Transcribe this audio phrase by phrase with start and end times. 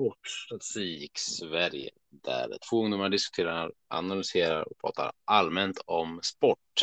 [0.00, 6.78] Sportstatistik Sverige där två ungdomar diskuterar, analyserar och pratar allmänt om sport.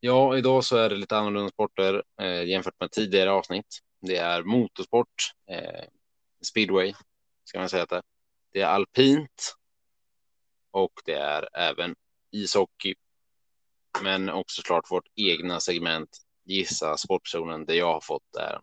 [0.00, 3.78] Ja, idag så är det lite annorlunda sporter eh, jämfört med tidigare avsnitt.
[4.00, 5.84] Det är motorsport, eh,
[6.44, 6.94] speedway
[7.44, 8.02] ska man säga att det är.
[8.52, 9.56] Det är alpint
[10.70, 11.94] och det är även
[12.30, 12.94] ishockey.
[14.02, 18.60] Men också klart vårt egna segment Gissa sportpersonen där jag har fått där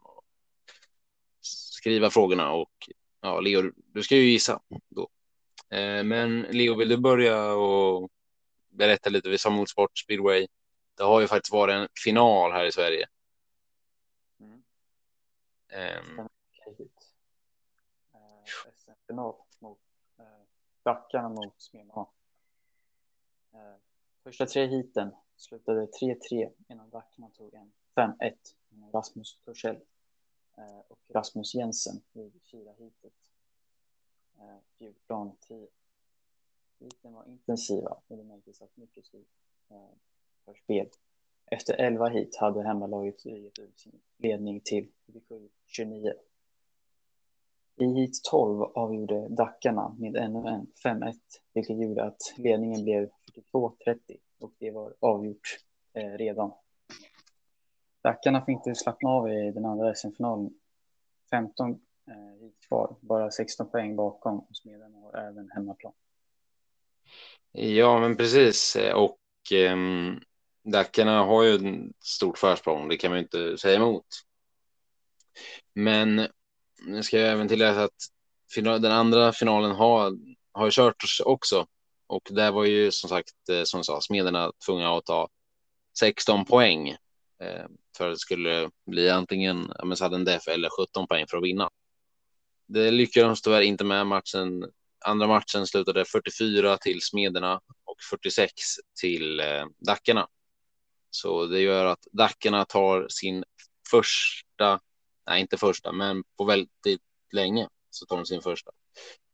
[1.83, 2.89] skriva frågorna och
[3.23, 5.09] ja, Leo, du ska ju gissa då.
[5.69, 8.11] Eh, men Leo, vill du börja och
[8.69, 9.29] berätta lite?
[9.29, 10.47] Vi sa motorsport, speedway.
[10.95, 13.07] Det har ju faktiskt varit en final här i Sverige.
[14.39, 14.63] Mm.
[16.19, 16.29] Um,
[18.75, 19.79] SM-final mot
[21.13, 22.09] eh, mot Smedeholm.
[23.53, 23.75] Eh,
[24.23, 28.35] första tre heaten slutade 3-3 innan Backarna tog en 5-1
[28.93, 29.92] Rasmus Torssell Eh,
[30.57, 33.13] Eh, och Rasmus Jensen i fyra heatet.
[34.39, 35.67] Eh, 14-10.
[36.79, 39.25] Heaten var intensiva och det märktes att mycket stod
[39.69, 39.89] eh,
[40.45, 40.89] för spel.
[41.45, 44.91] Efter 11 hit hade hemmalaget gett ut sin ledning till
[45.77, 46.13] 27-29.
[47.75, 51.13] I hit 12 avgjorde Dackarna med ännu en 5-1,
[51.53, 53.09] vilket gjorde att ledningen blev
[53.53, 55.59] 42-30 och det var avgjort
[55.93, 56.51] eh, redan
[58.03, 60.53] Dackarna fick inte slappna av i den andra SM-finalen.
[61.29, 64.47] 15 eh, gick kvar, bara 16 poäng bakom.
[64.51, 65.93] Smeden har även hemmaplan.
[67.51, 68.75] Ja, men precis.
[68.75, 69.19] Eh, och
[69.51, 69.77] eh,
[70.63, 74.05] Dackarna har ju ett stort försprång, det kan man ju inte säga emot.
[75.73, 76.27] Men
[76.85, 77.91] nu ska jag även tillägga att
[78.53, 80.11] final, den andra finalen har,
[80.51, 81.67] har körts också.
[82.07, 85.29] Och där var ju som sagt, eh, som sa, Smederna tvungna att ta
[85.99, 86.97] 16 poäng
[87.43, 87.65] Eh,
[87.97, 91.69] för att det skulle bli antingen ja, sudden death eller 17 poäng för att vinna.
[92.67, 94.71] Det lyckades tyvärr inte med matchen.
[95.05, 98.51] Andra matchen slutade 44 till Smederna och 46
[99.01, 100.27] till eh, Dackarna.
[101.09, 103.43] Så det gör att Dackarna tar sin
[103.91, 104.79] första,
[105.27, 107.01] nej inte första, men på väldigt
[107.33, 108.71] länge så tar de sin första.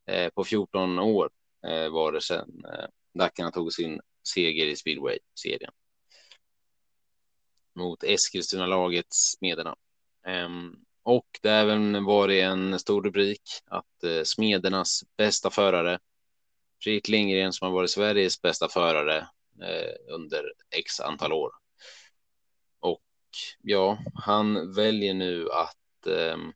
[0.07, 1.29] Eh, på 14 år
[1.67, 4.01] eh, var det sedan eh, Dackarna tog sin
[4.33, 5.71] seger i speedway-serien
[7.79, 9.75] mot Eskilstuna-laget Smederna.
[10.45, 15.99] Um, och det har även varit en stor rubrik att uh, Smedernas bästa förare,
[16.83, 19.17] Fredrik Lindgren som har varit Sveriges bästa förare
[19.61, 21.51] uh, under x antal år.
[22.79, 23.03] Och
[23.61, 26.53] ja, han väljer nu att um,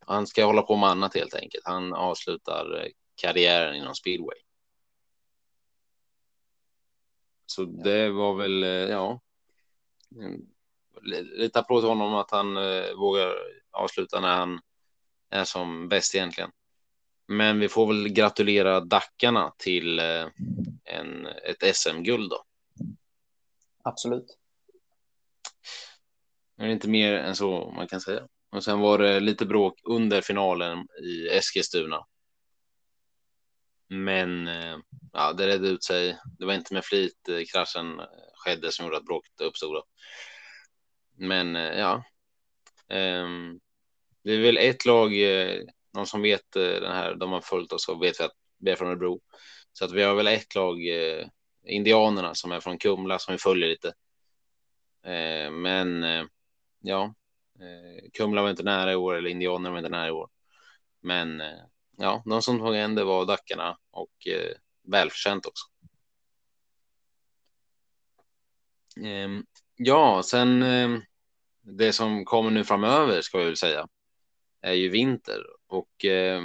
[0.00, 1.64] han ska hålla på med annat helt enkelt.
[1.64, 4.38] Han avslutar karriären inom speedway.
[7.46, 9.20] Så det var väl, ja,
[11.36, 13.34] lite applåd till honom att han eh, vågar
[13.70, 14.60] avsluta när han
[15.30, 16.50] är som bäst egentligen.
[17.28, 20.26] Men vi får väl gratulera Dackarna till eh,
[20.84, 22.44] en, ett SM-guld då.
[23.82, 24.38] Absolut.
[26.56, 28.28] Det är inte mer än så man kan säga.
[28.52, 32.06] Och sen var det lite bråk under finalen i Eskilstuna.
[33.92, 34.78] Men eh,
[35.12, 36.18] ja, det redde ut sig.
[36.38, 39.82] Det var inte med flit eh, kraschen eh, skedde som gjorde att bråket uppstod.
[41.16, 42.04] Men ja,
[42.88, 43.60] ehm,
[44.24, 45.12] det är väl ett lag,
[45.94, 48.76] någon som vet den här, de har följt oss och vet vi att vi är
[48.76, 49.20] från Örebro.
[49.72, 50.78] Så att vi har väl ett lag,
[51.66, 53.92] Indianerna som är från Kumla som vi följer lite.
[55.50, 56.04] Men
[56.80, 57.14] ja,
[58.12, 60.28] Kumla var inte nära i år eller Indianerna var inte nära i år.
[61.02, 61.42] Men
[62.00, 65.66] ja, de som tog hem det var Dackarna och eh, välförtjänt också.
[69.06, 69.28] Eh,
[69.76, 71.00] ja, sen eh,
[71.60, 73.88] det som kommer nu framöver ska vi väl säga
[74.60, 76.42] är ju vinter och eh,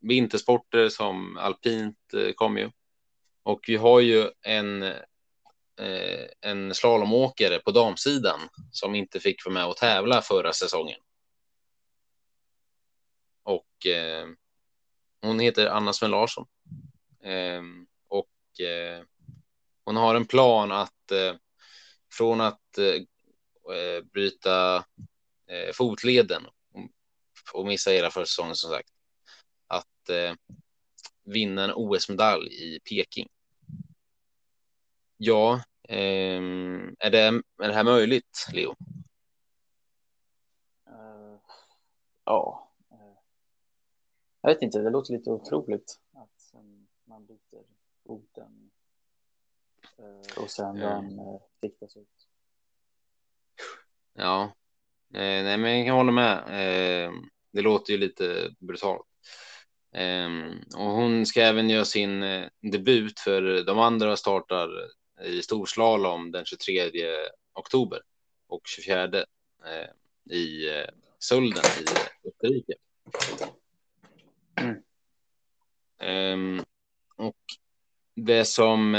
[0.00, 2.70] vintersporter som alpint eh, kommer ju.
[3.42, 8.40] Och vi har ju en eh, en slalomåkare på damsidan
[8.72, 11.00] som inte fick vara med och tävla förra säsongen.
[13.42, 14.36] Och ehm,
[15.22, 16.46] hon heter Anna Sven Larsson.
[17.22, 17.62] Eh,
[18.08, 19.04] och eh,
[19.84, 21.34] hon har en plan att eh,
[22.12, 22.94] från att eh,
[23.74, 24.76] eh bryta
[25.46, 26.46] eh, fotleden
[27.52, 28.88] och missa hela försäsongen som sagt.
[29.66, 30.34] Att eh,
[31.24, 33.28] vinna en OS-medalj i Peking.
[35.16, 37.18] Ja, ehm, är, det,
[37.62, 38.76] är det här möjligt, Leo?
[40.88, 41.38] Uh,
[42.24, 42.67] ja,
[44.48, 46.60] jag vet inte, det låter lite otroligt att
[47.04, 47.62] man byter
[48.06, 48.70] foten
[49.98, 50.88] eh, och sen ja.
[50.88, 52.08] den eh, riktas ut.
[54.12, 54.42] Ja,
[55.14, 56.42] eh, nej, men jag kan hålla med.
[57.52, 59.06] Det låter ju lite brutalt.
[59.92, 62.24] Um, och hon ska även göra sin
[62.60, 64.68] debut för de andra startar
[65.24, 66.90] i storslalom den 23
[67.54, 68.02] oktober
[68.46, 69.22] och 24 uh,
[70.36, 70.68] i
[71.18, 71.84] Sölden i
[72.28, 72.74] Österrike.
[76.02, 76.64] Um,
[77.16, 77.36] och
[78.14, 78.94] det som,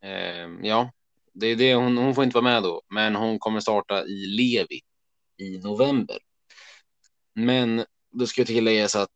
[0.00, 0.92] ehm, ja,
[1.32, 4.26] det är det hon, hon får inte vara med då, men hon kommer starta i
[4.26, 4.80] Levi
[5.36, 6.18] i november.
[7.34, 9.12] Men då ska jag tilläggas att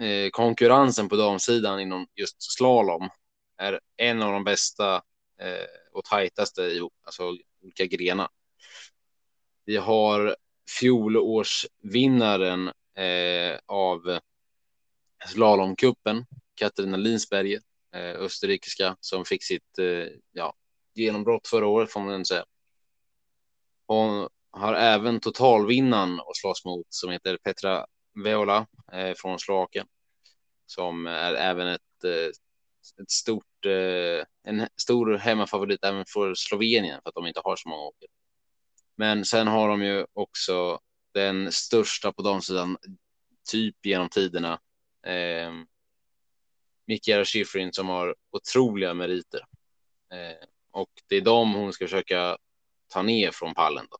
[0.00, 3.08] eh, konkurrensen på damsidan inom just slalom
[3.58, 4.94] är en av de bästa
[5.40, 8.28] eh, och tajtaste i alltså, olika grenar.
[9.64, 10.36] Vi har
[10.78, 14.18] fjolårsvinnaren eh, av
[15.26, 17.60] slalomkuppen, Katarina Linsberger,
[17.94, 20.54] eh, österrikiska, som fick sitt eh, ja,
[20.94, 22.44] genombrott förra året får man säga.
[23.86, 27.86] Hon har även totalvinnaren att slåss mot som heter Petra
[28.24, 29.86] Veola eh, från Slovakien.
[30.66, 32.30] Som är även ett, eh,
[33.02, 37.68] ett stort, eh, en stor hemmafavorit även för Slovenien för att de inte har så
[37.68, 38.08] många åkare.
[38.96, 40.80] Men sen har de ju också
[41.14, 42.76] den största på damsidan
[43.50, 44.60] typ genom tiderna.
[45.02, 45.52] Eh,
[46.86, 49.40] Mikaela Schifrin som har otroliga meriter.
[50.12, 52.38] Eh, och det är dem hon ska försöka
[52.88, 53.86] ta ner från pallen.
[53.90, 53.96] Då.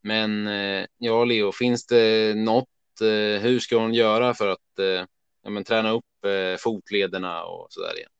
[0.00, 2.68] Men eh, ja, Leo, finns det något?
[3.00, 5.06] Eh, hur ska hon göra för att eh,
[5.42, 8.10] ja, men, träna upp eh, fotlederna och så där igen?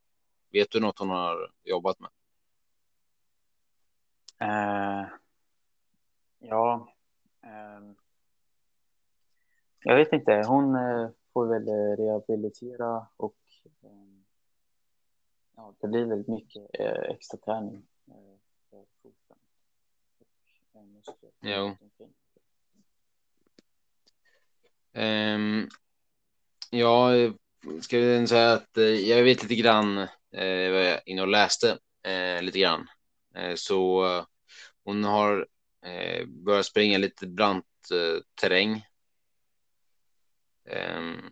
[0.52, 2.10] Vet du något hon har jobbat med?
[4.42, 5.08] Uh,
[6.38, 6.88] ja,
[7.44, 7.92] uh,
[9.86, 10.44] jag vet inte.
[10.46, 13.36] Hon uh, får väl rehabilitera och
[15.56, 16.62] ja, det blir väldigt mycket
[17.08, 17.86] extra träning
[18.70, 19.36] för foten.
[21.40, 21.76] Jo.
[24.92, 25.68] Um,
[26.70, 27.10] ja,
[27.80, 29.98] ska vi säga att eh, jag vet lite grann,
[30.32, 32.88] eh, jag var inne och läste eh, lite grann.
[33.34, 34.06] Eh, så
[34.84, 35.46] hon har
[35.86, 38.86] eh, börjat springa lite brant eh, terräng.
[40.66, 41.30] Ehm,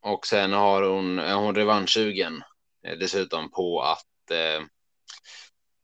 [0.00, 2.42] och sen har hon, är hon revanschsugen
[2.82, 4.66] eh, dessutom på att eh,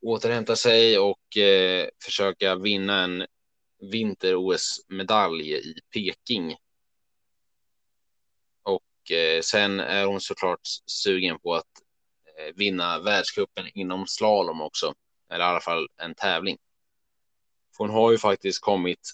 [0.03, 3.27] återhämta sig och eh, försöka vinna en
[3.93, 6.57] vinter-OS-medalj i Peking.
[8.63, 11.71] Och eh, sen är hon såklart sugen på att
[12.39, 14.95] eh, vinna världscupen inom slalom också,
[15.31, 16.59] eller i alla fall en tävling.
[17.79, 19.13] Hon har ju faktiskt kommit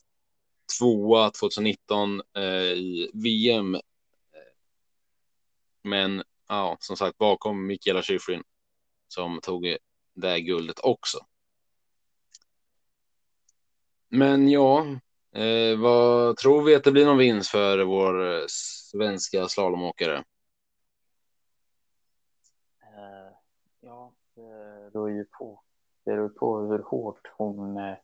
[0.78, 2.42] tvåa 2019 eh,
[2.72, 3.74] i VM.
[3.74, 3.80] Eh,
[5.82, 8.42] men ja, som sagt bakom Mikaela Schifrin
[9.08, 9.76] som tog
[10.14, 11.18] det guldet också.
[14.08, 14.86] Men ja,
[15.32, 20.24] eh, vad tror vi att det blir någon vinst för vår eh, svenska slalomåkare?
[22.82, 23.36] Eh,
[23.80, 25.62] ja, det beror ju på.
[26.04, 27.96] Det beror på hur hårt hon eh,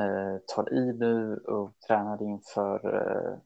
[0.00, 3.38] uh, tar i nu och tränar inför uh,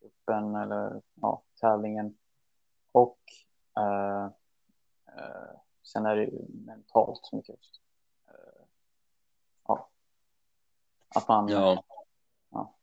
[0.00, 2.16] cupen eller ja, tävlingen.
[2.92, 3.18] Och
[3.78, 4.28] uh,
[5.86, 7.58] Sen är det ju mentalt mycket.
[8.28, 8.64] Eh,
[9.68, 9.90] ja.
[11.14, 11.48] Att man...
[11.48, 11.84] Ja.
[12.50, 12.76] ja.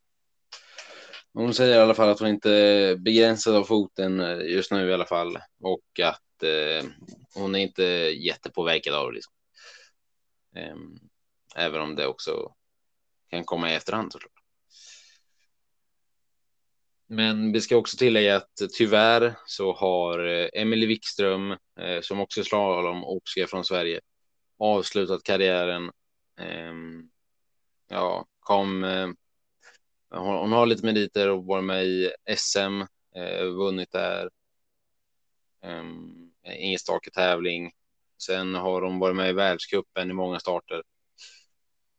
[1.34, 4.90] Hon säger i alla fall att hon inte är begränsad av foten eh, just nu
[4.90, 6.90] i alla fall och att eh,
[7.36, 9.14] hon är inte jättepåverkad av det.
[9.14, 9.34] Liksom.
[11.56, 12.54] Även om det också
[13.30, 14.44] kan komma i efterhand såklart.
[17.08, 22.40] Men vi ska också tillägga att tyvärr så har eh, Emily Wikström, eh, som också
[22.40, 24.02] är slalom och ska från Sverige,
[24.60, 25.92] avslutat karriären.
[26.40, 27.10] Ehm,
[27.90, 28.84] ja, kom.
[28.84, 29.10] Eh,
[30.10, 32.82] hon har lite meriter och var med i SM,
[33.58, 34.30] vunnit där.
[35.62, 37.72] Ehm, enstaka tävling.
[38.22, 40.84] Sen har hon varit med i världscupen i många starter.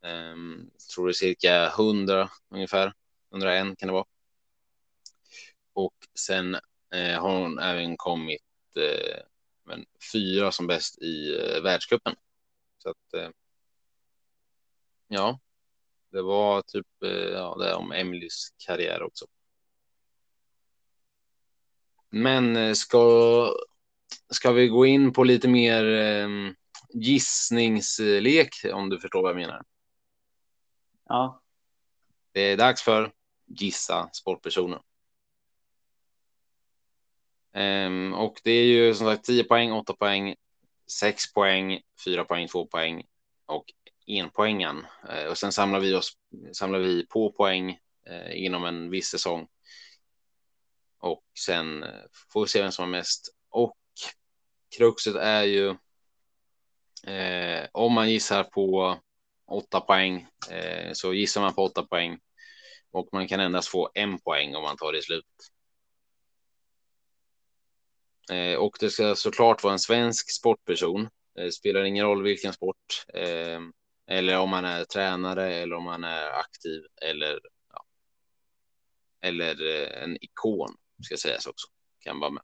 [0.04, 2.92] Ehm, tror det är cirka 100 ungefär.
[3.32, 4.04] 101 kan det vara.
[5.72, 6.54] Och sen
[6.94, 8.42] eh, har hon även kommit
[8.76, 9.22] eh,
[9.64, 12.14] men, fyra som bäst i eh, världscupen.
[12.78, 13.30] Så att eh,
[15.08, 15.40] ja,
[16.10, 16.86] det var typ
[17.32, 19.26] ja, det om Emelies karriär också.
[22.10, 23.54] Men ska,
[24.30, 26.54] ska vi gå in på lite mer ehm,
[26.94, 29.62] gissningslek om du förstår vad jag menar?
[31.08, 31.42] Ja.
[32.32, 33.12] Det är dags för
[33.46, 34.80] gissa sportpersoner.
[37.52, 40.34] Um, ehm, och det är ju som sagt 10 poäng, 8 poäng,
[41.00, 43.04] 6 poäng, 4 poäng, 2 poäng
[43.46, 43.64] och
[44.06, 44.86] enpoängen.
[45.10, 46.12] Uh, och sen samlar vi oss,
[46.52, 47.78] samlar vi på poäng
[48.10, 49.48] uh, inom en viss säsong.
[51.04, 53.34] Och sen eh, får vi se vem som har mest.
[53.48, 53.76] Och
[54.76, 55.68] kruxet är ju
[57.08, 58.98] uh, om man gissar på
[59.54, 62.18] åtta poäng eh, så gissar man på åtta poäng
[62.90, 65.24] och man kan endast få en poäng om man tar det i slut.
[68.32, 71.08] Eh, och det ska såklart vara en svensk sportperson.
[71.34, 73.60] Det spelar ingen roll vilken sport eh,
[74.06, 77.40] eller om man är tränare eller om man är aktiv eller
[77.72, 77.84] ja,
[79.20, 81.66] eller eh, en ikon ska sägas också
[81.98, 82.42] kan vara med.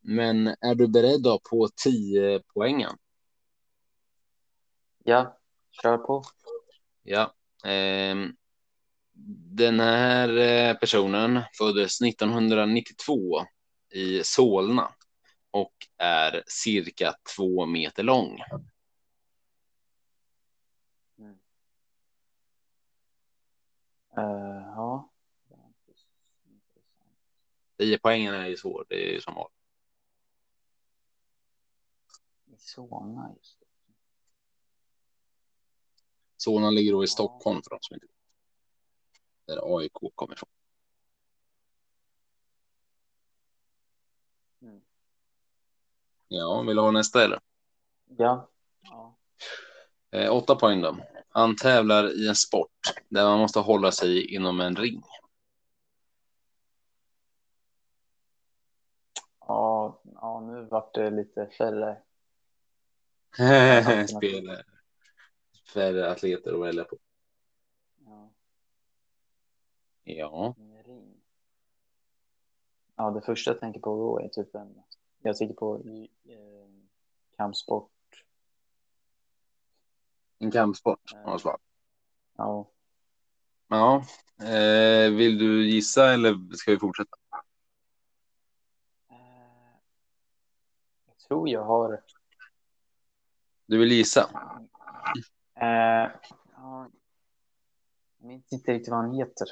[0.00, 2.96] Men är du beredd då på 10 poängen?
[5.08, 5.38] Ja,
[5.82, 6.22] kör på.
[7.02, 7.34] Ja.
[7.64, 8.16] Eh,
[9.56, 13.44] den här eh, personen föddes 1992
[13.90, 14.94] i Solna
[15.50, 18.40] och är cirka två meter lång.
[21.18, 21.38] Mm.
[24.18, 25.10] Uh, ja.
[27.78, 29.52] 10 poängen är ju svår, det är ju som vanligt.
[32.58, 33.57] Solna, just.
[36.38, 38.14] Solna ligger då i Stockholm för de som inte vet.
[39.46, 40.50] Där AIK kommer ifrån.
[44.62, 44.80] Mm.
[46.28, 47.40] Ja, vill du ha nästa eller?
[48.06, 48.48] Ja.
[48.80, 49.18] ja.
[50.10, 50.96] Eh, åtta poäng då.
[51.28, 52.70] Han tävlar i en sport
[53.08, 55.02] där man måste hålla sig inom en ring.
[59.40, 62.02] Ja, ja nu vart det lite färre.
[64.06, 64.62] Spel
[65.70, 66.98] färre atleter att välja på.
[68.04, 68.30] Ja.
[70.04, 70.54] Ja.
[72.96, 74.82] Ja, det första jag tänker på då är typ en.
[75.22, 75.82] Jag tänker på
[76.24, 76.68] eh,
[77.36, 77.90] kampsport.
[80.38, 81.10] En kampsport
[81.40, 81.60] svarat.
[82.36, 82.70] Ja.
[83.68, 84.04] Ja.
[84.46, 87.16] Eh, vill du gissa eller ska vi fortsätta?
[89.10, 89.16] Eh,
[91.06, 92.02] jag tror jag har.
[93.66, 94.30] Du vill gissa?
[95.60, 96.10] Eh,
[96.56, 96.90] ja,
[98.18, 99.46] jag minns inte riktigt vad han heter.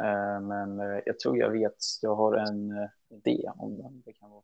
[0.00, 1.76] Eh, men eh, jag tror jag vet.
[2.02, 4.42] Jag har en eh, idé om vem det kan vara.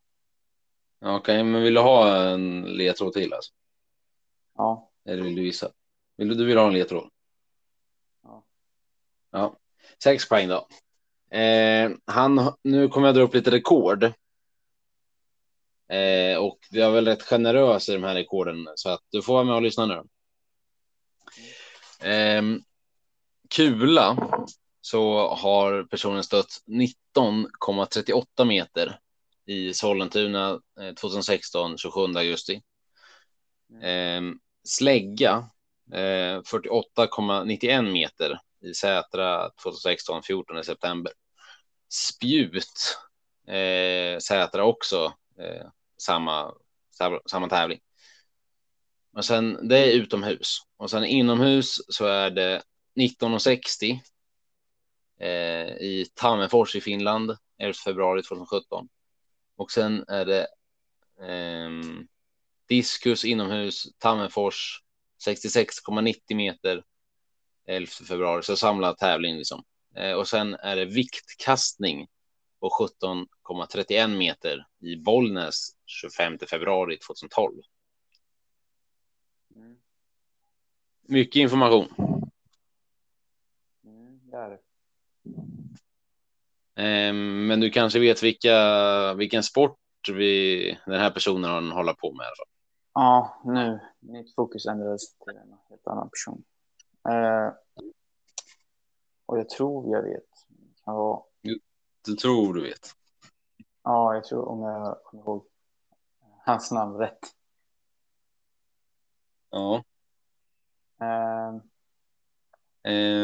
[1.01, 3.53] Okej, okay, men vill du ha en ledtråd till alltså?
[4.57, 4.91] Ja.
[5.05, 5.73] Eller vill du gissa?
[6.17, 7.11] Vill du, du vill ha en ledtråd?
[8.23, 8.45] Ja.
[9.31, 9.57] Ja.
[10.03, 10.69] Sex poäng då.
[11.37, 14.05] Eh, han, nu kommer jag dra upp lite rekord.
[15.89, 19.35] Eh, och jag är väl rätt generös i de här rekorden så att du får
[19.35, 20.03] vara med och lyssna nu.
[22.03, 22.43] Eh,
[23.49, 24.17] kula
[24.81, 28.99] så har personen stött 19,38 meter
[29.47, 32.63] i Sollentuna eh, 2016, 27 augusti.
[33.83, 34.23] Eh,
[34.65, 35.51] slägga
[35.93, 41.13] eh, 48,91 meter i Sätra 2016, 14 september.
[41.89, 42.99] Spjut
[43.47, 45.67] eh, Sätra också eh,
[46.03, 46.55] samma,
[47.31, 47.81] samma tävling.
[49.13, 52.63] Men sen det är utomhus och sen inomhus så är det
[53.01, 54.03] 1960
[55.21, 55.29] eh,
[55.69, 58.89] i Tammerfors i Finland 11 februari 2017.
[59.57, 60.47] Och sen är det
[61.21, 61.71] eh,
[62.69, 64.83] diskus inomhus Tammerfors
[65.27, 66.85] 66,90 meter
[67.67, 69.65] 11 februari, så samlad tävling liksom.
[69.97, 72.09] Eh, och sen är det viktkastning
[72.61, 72.91] på
[73.49, 77.63] 17,31 meter i Bollnäs 25 februari 2012.
[81.03, 81.87] Mycket information.
[83.85, 84.59] Mm, det är det.
[86.83, 89.79] Ehm, men du kanske vet vilka, vilken sport
[90.13, 92.27] vi, den här personen håller på med?
[92.27, 92.45] Alltså.
[92.95, 93.81] Ja, nu.
[94.01, 96.45] Mitt fokus ändrades till en helt annan person.
[97.09, 97.53] Eh,
[99.27, 100.29] och jag tror jag vet.
[100.85, 101.23] Vara...
[102.05, 102.95] Du tror du vet?
[103.83, 105.47] Ja, jag tror om jag kommer ihåg
[106.45, 107.38] hans namn rätt.
[109.51, 109.85] Ja.
[111.01, 111.55] Eh,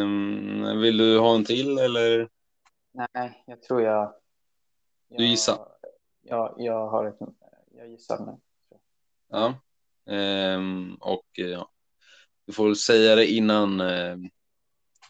[0.03, 2.29] um, vill du ha en till eller?
[3.13, 4.15] nej, jag tror jag...
[5.09, 5.59] jag Du gissar?
[6.23, 7.19] Ja, jag har ett...
[7.77, 8.41] Jag gissar nu.
[9.29, 9.55] Ja.
[10.07, 11.71] Um, och ja,
[12.47, 14.17] du får väl säga det innan uh,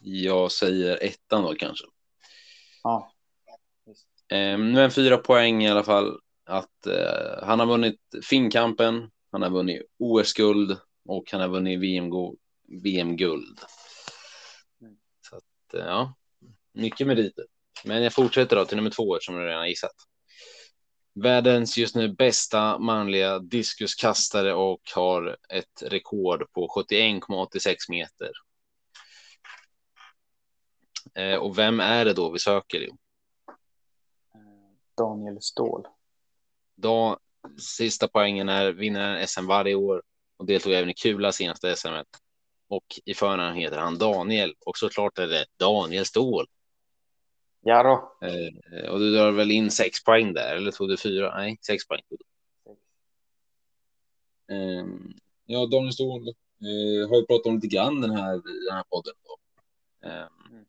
[0.01, 1.85] jag säger ettan då kanske.
[2.83, 3.11] Ja.
[4.33, 6.19] Um, men fyra poäng i alla fall.
[6.45, 12.39] Att uh, han har vunnit Finnkampen, han har vunnit OS-guld och han har vunnit VM-guld.
[12.83, 13.07] VM
[14.81, 14.97] Mm.
[15.29, 16.15] Så att uh, ja,
[16.73, 17.45] mycket meriter.
[17.83, 19.95] Men jag fortsätter då till nummer två som du redan har gissat.
[21.13, 28.31] Världens just nu bästa manliga diskuskastare och har ett rekord på 71,86 meter.
[31.15, 32.79] Eh, och vem är det då vi söker?
[32.79, 32.97] Leo?
[34.97, 35.87] Daniel Ståhl.
[36.75, 37.19] Då,
[37.59, 40.03] sista poängen är vinnaren SM varje år
[40.37, 41.87] och deltog även i Kula senaste SM.
[42.67, 46.47] Och i förnamn heter han Daniel och såklart är det Daniel Ståhl.
[47.61, 48.27] Ja då.
[48.27, 51.37] Eh, och du drar väl in sex poäng där eller tog du fyra?
[51.37, 52.01] Nej, sex poäng.
[54.51, 54.85] Eh,
[55.45, 58.31] ja, Daniel Ståhl eh, har ju pratat om lite grann den här,
[58.67, 59.13] den här podden.
[59.23, 59.37] Då.
[60.09, 60.65] Mm.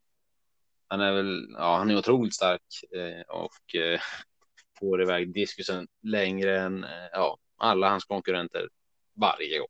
[0.88, 4.00] Han är väl, ja, han är otroligt stark eh, och eh,
[4.80, 8.68] får iväg diskusen längre än eh, ja, alla hans konkurrenter
[9.16, 9.68] varje gång.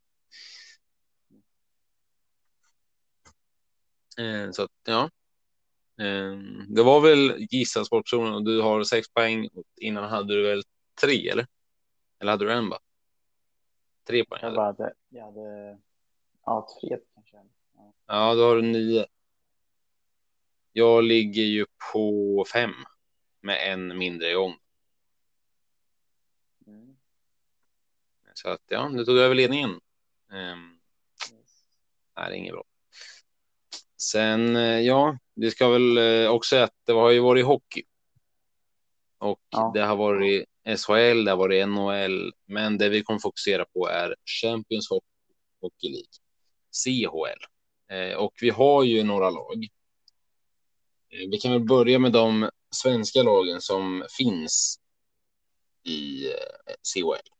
[4.19, 5.11] Eh, så att, ja.
[6.01, 6.39] Eh,
[6.69, 9.49] det var väl gissa sportzonen och du har sex poäng.
[9.81, 10.63] Innan hade du väl
[11.01, 11.47] tre eller?
[12.19, 12.81] Eller hade du en bara?
[14.05, 14.41] Tre poäng?
[14.43, 15.79] Jag, bara hade, jag hade,
[16.45, 17.37] ja, tre kanske.
[17.77, 19.07] Ja, ja då har du nio.
[20.73, 22.73] Jag ligger ju på fem
[23.41, 24.59] med en mindre gång.
[26.67, 26.97] Mm.
[28.39, 29.71] Så att ja, nu tog jag över ledningen.
[30.31, 30.79] Um,
[32.15, 32.65] det är inget bra.
[33.97, 37.83] Sen, eh, ja, det ska väl eh, också säga att det har ju varit hockey.
[39.19, 39.71] Och ja.
[39.75, 44.15] det har varit SHL, det har varit NHL, men det vi kommer fokusera på är
[44.43, 44.89] Champions
[45.61, 46.13] Hockey League,
[46.85, 47.45] CHL.
[47.95, 49.69] Eh, och vi har ju några lag.
[51.09, 54.81] Vi kan väl börja med de svenska lagen som finns
[55.85, 56.33] i
[56.95, 57.36] CHL.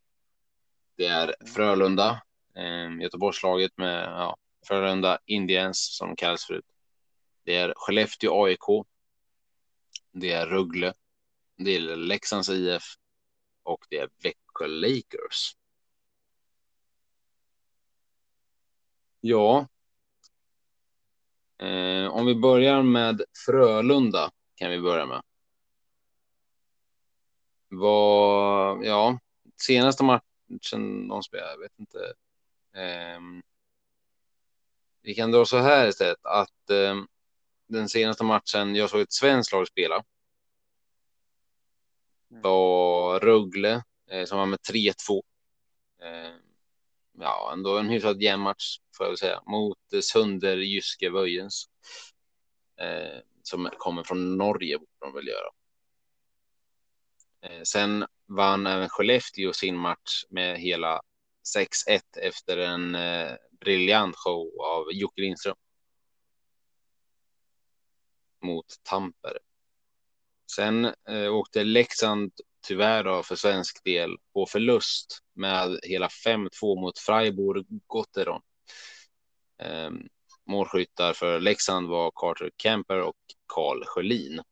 [0.97, 2.23] Det är Frölunda,
[3.01, 4.37] Göteborgslaget med ja,
[4.67, 6.65] Frölunda Indians som kallas förut.
[7.45, 8.87] Det är Skellefteå AIK.
[10.13, 10.95] Det är Rögle.
[11.57, 12.83] Det är Leksands IF
[13.63, 15.57] och det är Växjö Lakers.
[19.21, 19.69] Ja.
[21.59, 25.23] Eh, om vi börjar med Frölunda kan vi börja med.
[27.69, 29.19] Vad, ja,
[29.57, 30.36] senaste matchen
[31.09, 32.15] de spelade, jag vet inte.
[32.75, 33.21] Eh,
[35.03, 36.97] vi kan dra så här istället att eh,
[37.67, 40.05] den senaste matchen jag såg ett svenskt lag spela
[42.31, 42.43] mm.
[42.43, 45.23] var Rögle eh, som var med 3-2.
[46.03, 46.35] Eh,
[47.19, 51.69] ja, ändå en hyfsat jämn match får jag väl säga mot Sunder Jyske Vöjens
[52.77, 55.51] eh, som kommer från Norge borde de väl göra.
[57.41, 61.03] Eh, sen vann även Skellefteå sin match med hela
[61.57, 65.57] 6-1 efter en eh, briljant show av Jocke Lindström.
[68.43, 69.39] Mot Tamper.
[70.57, 72.33] Sen eh, åkte Leksand
[72.67, 76.49] tyvärr då, för svensk del på förlust med hela 5-2
[76.81, 78.43] mot Freiburg Gotteron.
[79.59, 79.91] Eh,
[80.47, 84.43] målskyttar för Leksand var Carter Kemper och Karl Sjölin.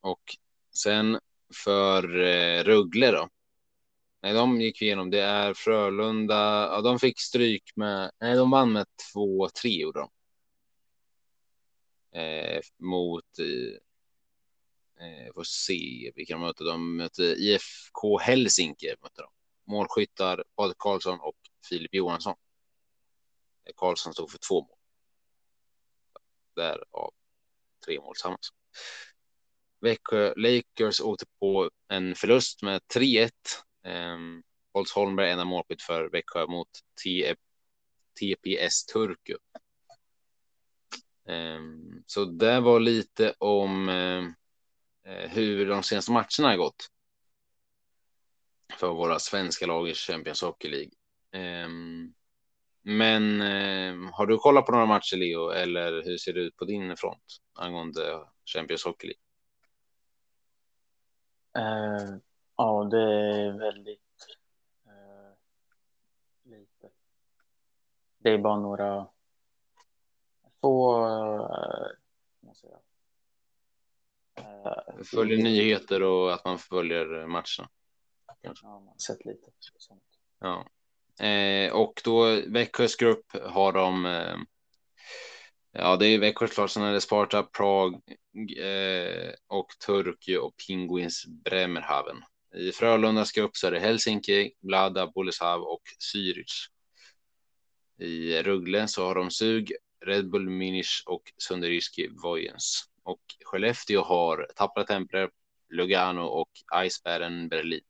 [0.00, 0.36] Och
[0.82, 1.18] sen
[1.64, 3.28] för eh, Ruggle då
[4.22, 5.10] Nej, de gick igenom.
[5.10, 6.68] Det är Frölunda.
[6.72, 8.10] Ja, de fick stryk med.
[8.20, 10.10] Nej, de vann med 2-3 gjorde de.
[12.18, 13.38] Eh, mot.
[13.38, 13.76] Eh,
[15.06, 16.64] eh får se vilka de mötte.
[16.64, 18.94] De mötte IFK Helsinki.
[19.02, 19.30] Mötte de.
[19.72, 21.36] Målskyttar Patrik Karlsson och
[21.68, 22.34] Filip Johansson.
[23.64, 24.78] Eh, Karlsson stod för två mål.
[26.56, 27.12] Därav
[27.86, 28.52] tre mål tillsammans.
[29.80, 33.30] Växjö Lakers åkte på en förlust med 3-1
[33.84, 36.68] Um, Holtz Holmberg enda målskytt för Växjö mot
[38.20, 39.36] TPS Turku.
[41.24, 44.30] Um, så det var lite om uh,
[45.28, 46.88] hur de senaste matcherna har gått.
[48.78, 51.64] För våra svenska lag i Champions Hockey League.
[51.64, 52.14] Um,
[52.82, 53.40] men
[54.12, 57.40] har du kollat på några matcher Leo eller hur ser det ut på din front
[57.54, 59.29] angående Champions Hockey League?
[61.58, 62.18] Uh,
[62.60, 64.26] Ja, det är väldigt
[64.86, 65.32] eh,
[66.42, 66.90] lite.
[68.18, 69.06] Det är bara några
[70.60, 70.94] få,
[72.54, 72.78] säga.
[74.34, 77.70] Eh, följer i, nyheter och att man följer matcherna.
[78.42, 78.66] Kanske.
[78.66, 80.02] Ja, man har sett lite sånt.
[80.38, 80.66] Ja.
[81.72, 84.06] Och då Växjös grupp har de
[85.72, 87.94] Ja, det är Växjö klart, sen är det Sparta, Prag
[88.58, 92.22] eh, och Turku och Pinguins Bremerhaven.
[92.54, 96.70] I Frölundas grupp så är det Helsinki, Blada, Boleslav och Zürich.
[97.98, 99.72] I Rögle så har de Sug,
[100.06, 102.84] Red Bull Minish och Sunderyski Vojens.
[103.02, 105.30] Och Skellefteå har Tappra Templer,
[105.68, 107.84] Lugano och Eisbären Berlin.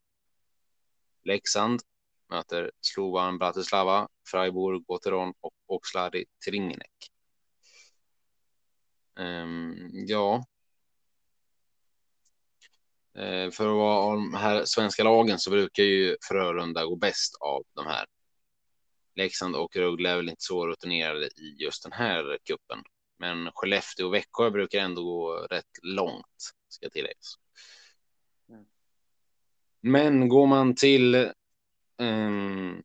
[1.25, 1.81] Leksand
[2.29, 7.11] möter Slovan Bratislava, Freiburg, Gotteron och Oxlade Tringenek.
[9.17, 10.45] Um, ja.
[13.19, 17.35] Uh, för att vara av de här svenska lagen så brukar ju Frölunda gå bäst
[17.41, 18.07] av de här.
[19.15, 22.83] Leksand och Rögle är väl inte så rutinerade i just den här kuppen.
[23.19, 27.35] Men Skellefteå och Växjö brukar ändå gå rätt långt, ska tilläggas.
[28.49, 28.65] Mm.
[29.81, 31.33] Men går man till
[31.99, 32.83] um,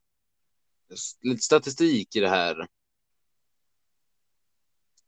[1.22, 2.68] lite statistik i det här.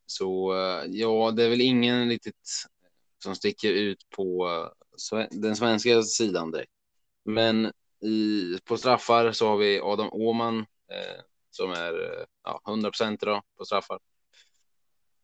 [0.10, 2.66] Så eh, ja, det är väl ingen riktigt
[3.24, 4.50] som sticker ut på
[5.14, 6.72] eh, den svenska sidan direkt.
[7.26, 10.60] Men i, på straffar så har vi Adam Åman
[10.92, 13.24] eh, som är eh, ja, 100 procent
[13.58, 14.00] på straffar.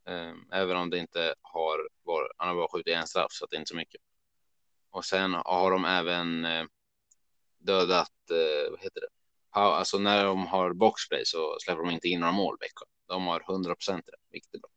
[0.08, 3.52] Eh, även om det inte har varit, han har bara skjutit en straff så att
[3.52, 4.02] det är inte så mycket.
[4.90, 6.66] Och sen har de även eh,
[7.58, 8.12] dödat,
[8.70, 9.08] vad heter det?
[9.50, 12.58] Alltså när de har boxplay så släpper de inte in några mål
[13.08, 14.70] De har 100 procent vilket är bra.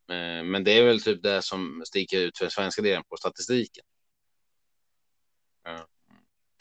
[0.11, 3.17] Eh, men det är väl typ det som sticker ut för den svenska delen på
[3.17, 3.85] statistiken.
[5.67, 5.83] Eh,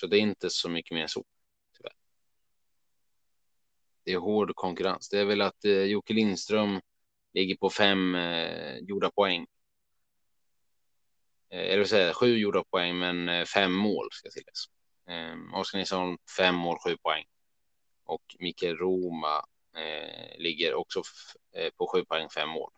[0.01, 1.25] så det är inte så mycket mer så.
[1.77, 1.93] Tyvärr.
[4.05, 5.09] Det är hård konkurrens.
[5.09, 6.81] Det är väl att eh, Jocke Lindström
[7.33, 8.17] ligger på fem
[8.81, 9.47] gjorda poäng.
[11.53, 14.67] Eller säga sju gjorda poäng, men fem mål ska tilläggas.
[15.55, 17.25] Oskar Nilsson fem mål, sju poäng.
[18.05, 19.45] Och Mikael Roma
[19.77, 21.03] eh, ligger också
[21.57, 22.73] eh, på sju poäng, fem mål.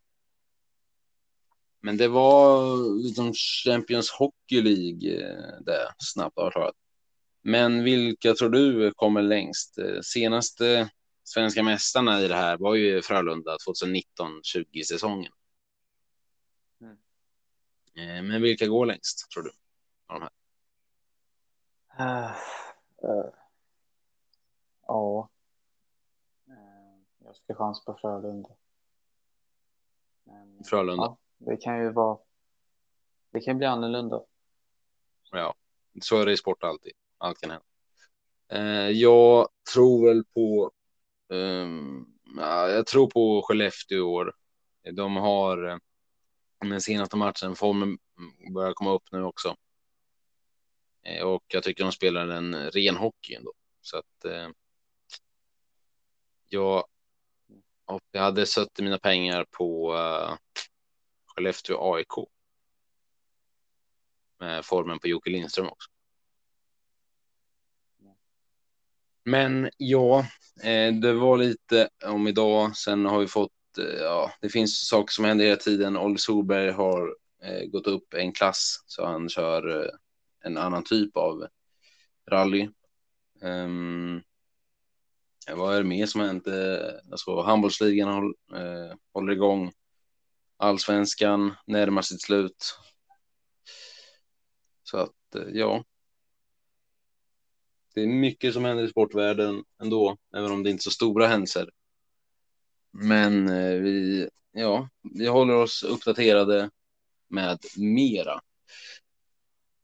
[1.85, 3.33] Men det var liksom
[3.64, 6.75] Champions Hockey League eh, där snabbt avklarat.
[7.42, 9.79] Men vilka tror du kommer längst?
[9.79, 10.90] Eh, senaste
[11.25, 15.33] svenska mästarna i det här var ju Frölunda 2019-20 säsongen.
[16.81, 16.97] Mm.
[17.95, 19.53] Eh, men vilka går längst tror du?
[20.07, 20.33] Av de här?
[22.01, 22.31] Uh,
[23.05, 23.31] uh,
[24.87, 25.29] ja.
[26.49, 28.49] Uh, jag ska chans på Frölunda.
[30.25, 31.03] Men, Frölunda?
[31.03, 32.18] Ja, det kan ju vara.
[33.33, 34.22] Det kan bli annorlunda.
[35.31, 35.55] Ja,
[36.02, 37.64] så är det i sport alltid allt kan hända.
[38.48, 40.70] Eh, jag tror väl på.
[41.28, 44.35] Um, jag tror på Skellefteå i år.
[44.92, 45.78] De har eh,
[46.61, 47.57] den senaste matchen.
[47.57, 47.98] Formen
[48.55, 49.57] börjar komma upp nu också.
[51.02, 53.52] Eh, och jag tycker de spelar en ren hockey ändå.
[53.81, 54.24] Så att.
[54.24, 54.48] Eh,
[56.48, 56.85] jag.
[58.11, 60.35] Jag hade suttit mina pengar på eh,
[61.37, 62.29] Skellefteå AIK.
[64.40, 65.90] Med formen på Jocke Lindström också.
[69.25, 70.27] Men ja,
[70.62, 72.77] eh, det var lite om idag.
[72.77, 75.97] Sen har vi fått, eh, ja, det finns saker som händer hela tiden.
[75.97, 79.90] Olle Solberg har eh, gått upp en klass så han kör
[80.45, 81.47] en annan typ av
[82.31, 82.68] rally.
[83.42, 84.23] Um,
[85.53, 86.47] vad är det mer som har hänt?
[87.11, 88.35] Alltså, handbollsligan
[89.12, 89.73] håller igång.
[90.62, 92.79] Allsvenskan närmar sitt slut.
[94.83, 95.85] Så att eh, ja,
[97.94, 101.27] det är mycket som händer i sportvärlden ändå, även om det inte är så stora
[101.27, 101.70] händelser.
[102.90, 106.70] Men eh, vi, ja, vi håller oss uppdaterade
[107.29, 108.40] med mera.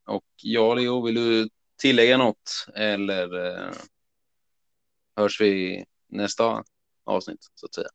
[0.06, 3.72] Och ja, Leo, vill du tillägga något eller eh,
[5.16, 6.64] hörs vi nästa
[7.04, 7.88] avsnitt så att säga?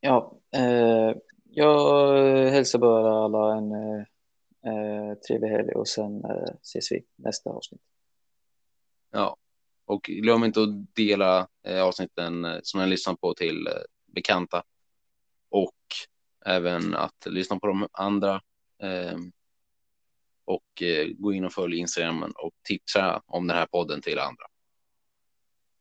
[0.00, 4.04] Ja, eh, jag hälsar bara alla en eh,
[4.72, 7.80] eh, trevlig helg och sen eh, ses vi nästa avsnitt.
[9.10, 9.36] Ja,
[9.84, 13.72] och glöm inte att dela eh, avsnitten eh, som ni lyssnar på till eh,
[14.06, 14.62] bekanta
[15.48, 15.74] och
[16.44, 18.42] även att lyssna på de andra
[18.82, 19.18] eh,
[20.44, 24.44] och eh, gå in och följ Instagram och tipsa om den här podden till andra.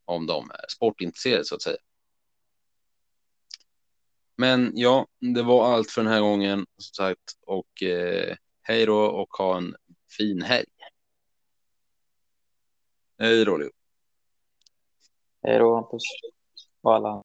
[0.05, 1.77] Om de är sportintresserade så att säga.
[4.37, 9.05] Men ja, det var allt för den här gången som sagt och eh, hej då
[9.05, 9.75] och ha en
[10.17, 10.67] fin helg.
[13.19, 13.71] Hej då, Leo.
[15.43, 16.03] Hej då, Hampus.
[16.81, 17.23] Och alla